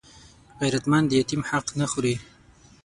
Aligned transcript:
غیرتمند 0.59 1.05
د 1.09 1.13
یتیم 1.19 1.41
حق 1.49 1.67
نه 1.79 1.85
خوړوي 1.91 2.17